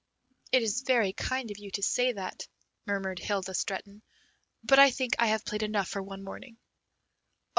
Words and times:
"It 0.51 0.63
is 0.63 0.81
very 0.81 1.13
kind 1.13 1.51
of 1.51 1.59
you 1.59 1.69
to 1.73 1.83
say 1.83 2.11
that," 2.11 2.47
murmured 2.87 3.19
Hilda 3.19 3.53
Stretton, 3.53 4.01
"but 4.63 4.79
I 4.79 4.89
think 4.89 5.15
I 5.19 5.27
have 5.27 5.45
played 5.45 5.61
enough 5.61 5.89
for 5.89 6.01
one 6.01 6.23
morning." 6.23 6.57